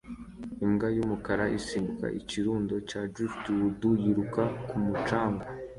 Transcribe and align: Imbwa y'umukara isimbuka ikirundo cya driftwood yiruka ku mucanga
Imbwa 0.65 0.87
y'umukara 0.95 1.45
isimbuka 1.57 2.05
ikirundo 2.19 2.75
cya 2.89 3.01
driftwood 3.13 3.81
yiruka 4.01 4.41
ku 4.67 4.75
mucanga 4.83 5.45